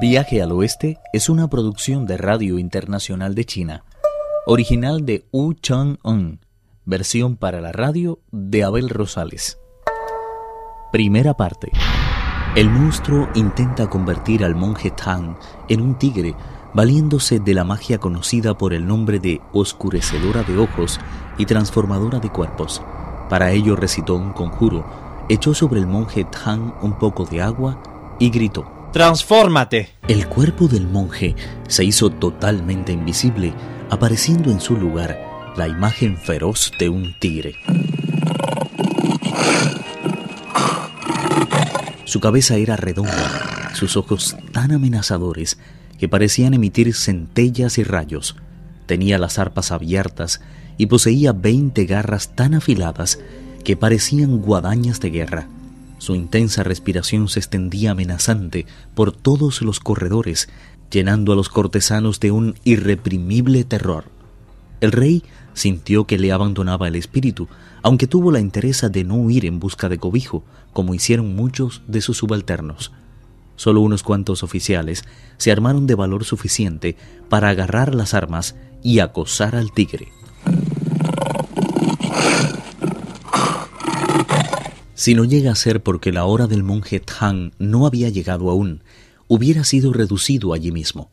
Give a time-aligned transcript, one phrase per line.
[0.00, 3.84] Viaje al Oeste es una producción de Radio Internacional de China,
[4.44, 6.40] original de Wu Chang-un,
[6.84, 9.58] versión para la radio de Abel Rosales.
[10.90, 11.70] Primera parte.
[12.56, 15.36] El monstruo intenta convertir al monje Tang
[15.68, 16.34] en un tigre,
[16.74, 20.98] valiéndose de la magia conocida por el nombre de oscurecedora de ojos
[21.38, 22.82] y transformadora de cuerpos.
[23.28, 24.84] Para ello recitó un conjuro,
[25.28, 27.78] echó sobre el monje Tang un poco de agua
[28.18, 28.73] y gritó.
[28.94, 29.88] ¡Transfórmate!
[30.06, 31.34] El cuerpo del monje
[31.66, 33.52] se hizo totalmente invisible,
[33.90, 37.56] apareciendo en su lugar la imagen feroz de un tigre.
[42.04, 45.58] Su cabeza era redonda, sus ojos tan amenazadores
[45.98, 48.36] que parecían emitir centellas y rayos.
[48.86, 50.40] Tenía las arpas abiertas
[50.78, 53.18] y poseía veinte garras tan afiladas
[53.64, 55.48] que parecían guadañas de guerra.
[56.04, 60.50] Su intensa respiración se extendía amenazante por todos los corredores,
[60.90, 64.04] llenando a los cortesanos de un irreprimible terror.
[64.82, 65.22] El rey
[65.54, 67.48] sintió que le abandonaba el espíritu,
[67.82, 70.44] aunque tuvo la interesa de no huir en busca de cobijo,
[70.74, 72.92] como hicieron muchos de sus subalternos.
[73.56, 75.04] Solo unos cuantos oficiales
[75.38, 76.98] se armaron de valor suficiente
[77.30, 80.08] para agarrar las armas y acosar al tigre.
[85.04, 88.80] Si no llega a ser porque la hora del monje Tang no había llegado aún,
[89.28, 91.10] hubiera sido reducido allí mismo.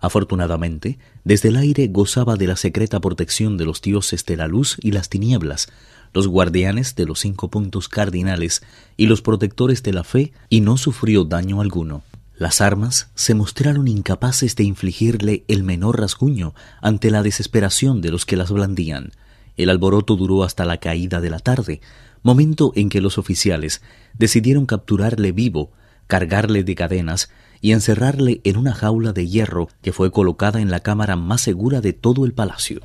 [0.00, 4.76] Afortunadamente, desde el aire gozaba de la secreta protección de los dioses de la luz
[4.80, 5.68] y las tinieblas,
[6.12, 8.62] los guardianes de los cinco puntos cardinales
[8.96, 12.02] y los protectores de la fe, y no sufrió daño alguno.
[12.38, 18.26] Las armas se mostraron incapaces de infligirle el menor rasguño ante la desesperación de los
[18.26, 19.12] que las blandían.
[19.58, 21.80] El alboroto duró hasta la caída de la tarde,
[22.22, 23.82] momento en que los oficiales
[24.16, 25.72] decidieron capturarle vivo,
[26.06, 30.80] cargarle de cadenas y encerrarle en una jaula de hierro que fue colocada en la
[30.80, 32.80] cámara más segura de todo el palacio.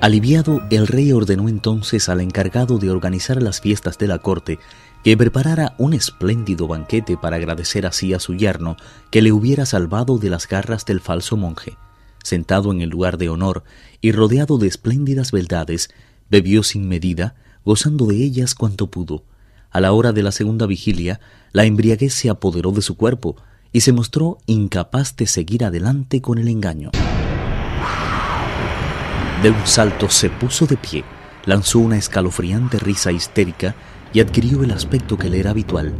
[0.00, 4.58] Aliviado, el rey ordenó entonces al encargado de organizar las fiestas de la corte
[5.04, 8.76] que preparara un espléndido banquete para agradecer así a su yerno
[9.10, 11.76] que le hubiera salvado de las garras del falso monje.
[12.22, 13.64] Sentado en el lugar de honor
[14.00, 15.90] y rodeado de espléndidas beldades,
[16.28, 17.34] bebió sin medida,
[17.64, 19.24] gozando de ellas cuanto pudo.
[19.70, 21.20] A la hora de la segunda vigilia,
[21.52, 23.36] la embriaguez se apoderó de su cuerpo
[23.72, 26.90] y se mostró incapaz de seguir adelante con el engaño.
[29.42, 31.04] De un salto se puso de pie,
[31.46, 33.74] lanzó una escalofriante risa histérica
[34.12, 35.94] y adquirió el aspecto que le era habitual.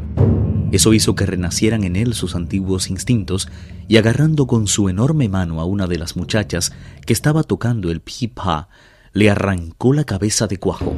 [0.73, 3.49] Eso hizo que renacieran en él sus antiguos instintos
[3.89, 6.73] y agarrando con su enorme mano a una de las muchachas
[7.07, 8.69] que estaba tocando el pipa,
[9.13, 10.95] le arrancó la cabeza de cuajo.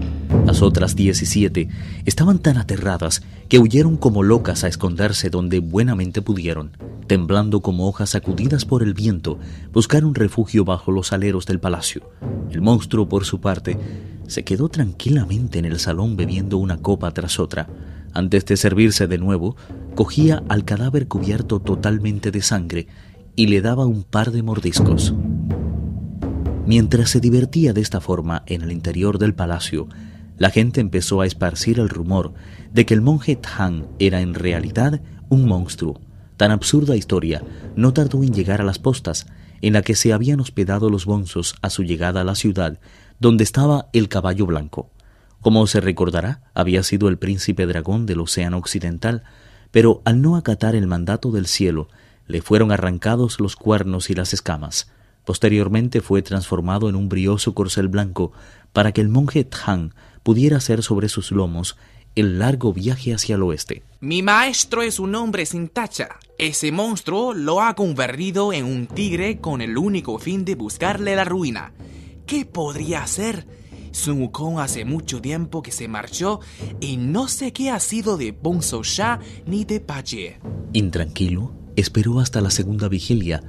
[0.46, 1.68] Las otras diecisiete
[2.04, 6.76] estaban tan aterradas que huyeron como locas a esconderse donde buenamente pudieron.
[7.06, 9.38] Temblando como hojas sacudidas por el viento,
[9.72, 12.10] buscaron refugio bajo los aleros del palacio.
[12.50, 13.78] El monstruo, por su parte,
[14.26, 17.68] se quedó tranquilamente en el salón bebiendo una copa tras otra.
[18.12, 19.56] Antes de servirse de nuevo,
[19.94, 22.88] cogía al cadáver cubierto totalmente de sangre
[23.36, 25.14] y le daba un par de mordiscos.
[26.66, 29.88] Mientras se divertía de esta forma en el interior del palacio,
[30.38, 32.34] la gente empezó a esparcir el rumor
[32.72, 36.00] de que el monje Tang era en realidad un monstruo.
[36.36, 37.42] Tan absurda historia
[37.74, 39.26] no tardó en llegar a las postas,
[39.60, 42.78] en la que se habían hospedado los bonzos a su llegada a la ciudad,
[43.18, 44.88] donde estaba el caballo blanco.
[45.40, 49.24] Como se recordará, había sido el príncipe dragón del Océano Occidental,
[49.72, 51.88] pero al no acatar el mandato del cielo,
[52.28, 54.92] le fueron arrancados los cuernos y las escamas.
[55.24, 58.32] Posteriormente fue transformado en un brioso corcel blanco
[58.72, 61.76] para que el monje Tang pudiera hacer sobre sus lomos
[62.14, 63.82] el largo viaje hacia el oeste.
[64.00, 66.18] Mi maestro es un hombre sin tacha.
[66.38, 71.24] Ese monstruo lo ha convertido en un tigre con el único fin de buscarle la
[71.24, 71.72] ruina.
[72.26, 73.46] ¿Qué podría hacer?
[73.92, 76.40] Sun Wukong hace mucho tiempo que se marchó
[76.80, 80.38] y no sé qué ha sido de Bonzo Sha ni de Pache.
[80.72, 83.42] Intranquilo, esperó hasta la segunda vigilia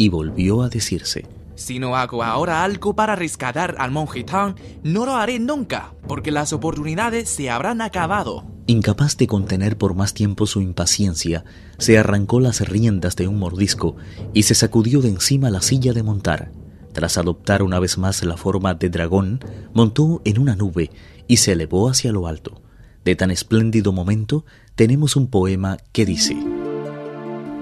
[0.00, 1.26] y volvió a decirse.
[1.56, 6.30] Si no hago ahora algo para rescatar al monje Tang, no lo haré nunca, porque
[6.30, 8.46] las oportunidades se habrán acabado.
[8.66, 11.44] Incapaz de contener por más tiempo su impaciencia,
[11.76, 13.96] se arrancó las riendas de un mordisco
[14.32, 16.50] y se sacudió de encima la silla de montar.
[16.94, 19.40] Tras adoptar una vez más la forma de dragón,
[19.74, 20.90] montó en una nube
[21.28, 22.62] y se elevó hacia lo alto.
[23.04, 26.38] De tan espléndido momento tenemos un poema que dice,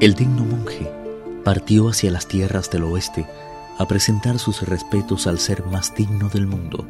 [0.00, 0.97] El digno monje
[1.44, 3.26] partió hacia las tierras del oeste
[3.78, 6.86] a presentar sus respetos al ser más digno del mundo.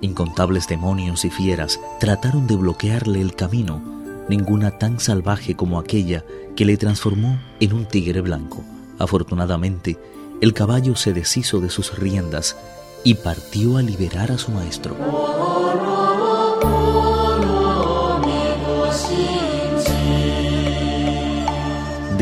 [0.00, 3.82] Incontables demonios y fieras trataron de bloquearle el camino,
[4.28, 6.24] ninguna tan salvaje como aquella
[6.56, 8.62] que le transformó en un tigre blanco.
[8.98, 9.98] Afortunadamente,
[10.40, 12.56] el caballo se deshizo de sus riendas
[13.02, 14.96] y partió a liberar a su maestro.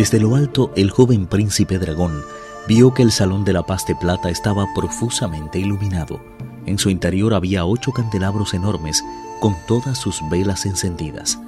[0.03, 2.25] Desde lo alto, el joven príncipe dragón
[2.67, 6.21] vio que el salón de la paz de plata estaba profusamente iluminado.
[6.67, 9.01] En su interior había ocho candelabros enormes
[9.39, 11.39] con todas sus velas encendidas.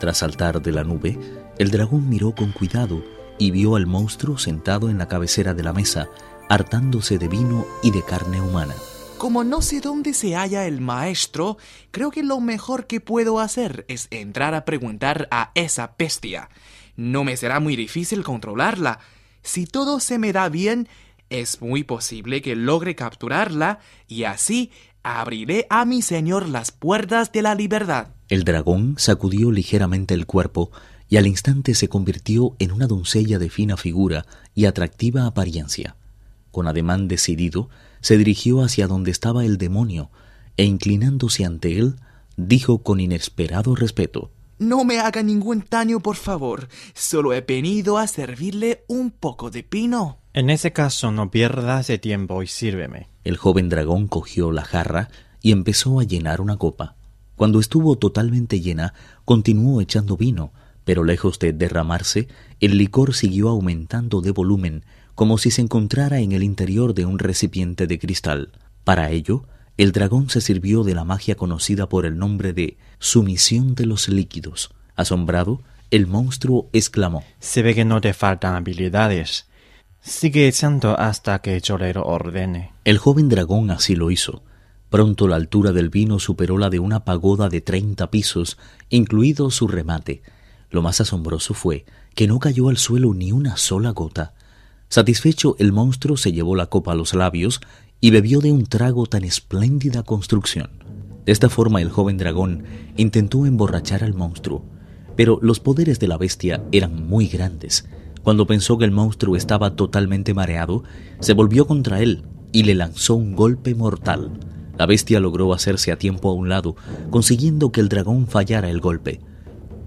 [0.00, 1.18] Tras saltar de la nube,
[1.56, 3.02] el dragón miró con cuidado
[3.38, 6.10] y vio al monstruo sentado en la cabecera de la mesa,
[6.50, 8.74] hartándose de vino y de carne humana.
[9.18, 11.58] Como no sé dónde se halla el maestro,
[11.90, 16.50] creo que lo mejor que puedo hacer es entrar a preguntar a esa bestia.
[16.94, 19.00] No me será muy difícil controlarla.
[19.42, 20.88] Si todo se me da bien,
[21.30, 24.70] es muy posible que logre capturarla y así
[25.02, 28.10] abriré a mi señor las puertas de la libertad.
[28.28, 30.70] El dragón sacudió ligeramente el cuerpo
[31.08, 34.24] y al instante se convirtió en una doncella de fina figura
[34.54, 35.97] y atractiva apariencia.
[36.50, 37.68] Con ademán decidido,
[38.00, 40.10] se dirigió hacia donde estaba el demonio
[40.56, 41.96] e inclinándose ante él,
[42.36, 46.68] dijo con inesperado respeto No me haga ningún daño, por favor.
[46.94, 50.18] Solo he venido a servirle un poco de pino.
[50.34, 53.08] En ese caso no pierdas de tiempo y sírveme.
[53.24, 55.08] El joven dragón cogió la jarra
[55.42, 56.96] y empezó a llenar una copa.
[57.36, 60.52] Cuando estuvo totalmente llena, continuó echando vino,
[60.84, 62.26] pero lejos de derramarse,
[62.60, 64.84] el licor siguió aumentando de volumen,
[65.18, 68.52] como si se encontrara en el interior de un recipiente de cristal.
[68.84, 73.74] Para ello, el dragón se sirvió de la magia conocida por el nombre de sumisión
[73.74, 74.70] de los líquidos.
[74.94, 75.60] Asombrado,
[75.90, 79.48] el monstruo exclamó Se ve que no te faltan habilidades.
[80.00, 82.70] Sigue echando hasta que le ordene.
[82.84, 84.44] El joven dragón así lo hizo.
[84.88, 88.56] Pronto la altura del vino superó la de una pagoda de treinta pisos,
[88.88, 90.22] incluido su remate.
[90.70, 94.34] Lo más asombroso fue que no cayó al suelo ni una sola gota.
[94.88, 97.60] Satisfecho, el monstruo se llevó la copa a los labios
[98.00, 100.70] y bebió de un trago tan espléndida construcción.
[101.26, 102.64] De esta forma el joven dragón
[102.96, 104.64] intentó emborrachar al monstruo,
[105.14, 107.86] pero los poderes de la bestia eran muy grandes.
[108.22, 110.84] Cuando pensó que el monstruo estaba totalmente mareado,
[111.20, 114.30] se volvió contra él y le lanzó un golpe mortal.
[114.78, 116.76] La bestia logró hacerse a tiempo a un lado,
[117.10, 119.20] consiguiendo que el dragón fallara el golpe.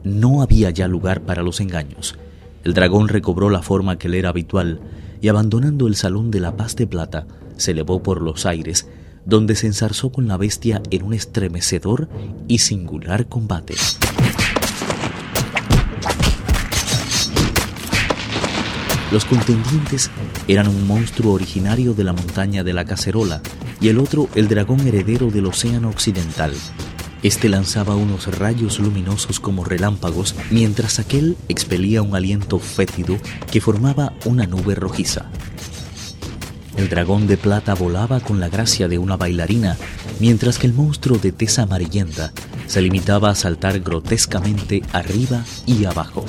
[0.04, 2.18] No había ya lugar para los engaños.
[2.64, 4.80] El dragón recobró la forma que le era habitual
[5.22, 7.26] y abandonando el salón de la paz de plata,
[7.58, 8.88] se elevó por los aires,
[9.26, 12.10] donde se ensarzó con la bestia en un estremecedor
[12.48, 13.76] y singular combate.
[19.12, 20.10] Los contendientes
[20.48, 23.42] eran un monstruo originario de la montaña de la Cacerola
[23.82, 26.54] y el otro el dragón heredero del océano occidental.
[27.24, 33.18] Este lanzaba unos rayos luminosos como relámpagos, mientras aquel expelía un aliento fétido
[33.52, 35.30] que formaba una nube rojiza.
[36.78, 39.78] El dragón de plata volaba con la gracia de una bailarina,
[40.20, 42.32] mientras que el monstruo de tez amarillenta
[42.66, 46.26] se limitaba a saltar grotescamente arriba y abajo.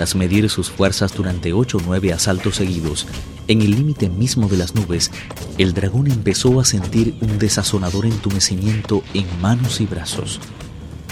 [0.00, 3.06] Tras medir sus fuerzas durante ocho o nueve asaltos seguidos,
[3.48, 5.10] en el límite mismo de las nubes,
[5.58, 10.40] el dragón empezó a sentir un desazonador entumecimiento en manos y brazos.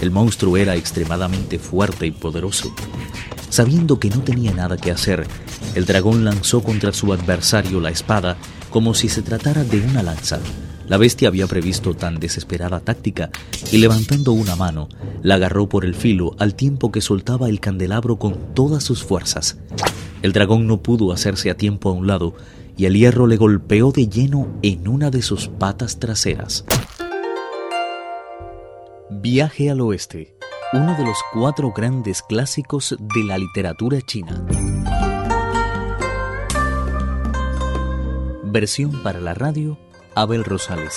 [0.01, 2.73] El monstruo era extremadamente fuerte y poderoso.
[3.51, 5.27] Sabiendo que no tenía nada que hacer,
[5.75, 8.37] el dragón lanzó contra su adversario la espada
[8.71, 10.39] como si se tratara de una lanza.
[10.89, 13.29] La bestia había previsto tan desesperada táctica
[13.71, 14.89] y levantando una mano,
[15.21, 19.59] la agarró por el filo al tiempo que soltaba el candelabro con todas sus fuerzas.
[20.23, 22.33] El dragón no pudo hacerse a tiempo a un lado
[22.75, 26.65] y el hierro le golpeó de lleno en una de sus patas traseras.
[29.11, 30.33] Viaje al oeste,
[30.73, 34.43] uno de los cuatro grandes clásicos de la literatura china.
[38.43, 39.77] Versión para la radio
[40.15, 40.95] Abel Rosales.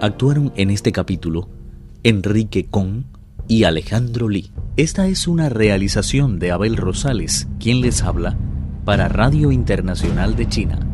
[0.00, 1.48] Actuaron en este capítulo
[2.02, 3.06] Enrique Con
[3.46, 4.50] y Alejandro Lee.
[4.76, 8.36] Esta es una realización de Abel Rosales, quien les habla
[8.84, 10.89] para Radio Internacional de China.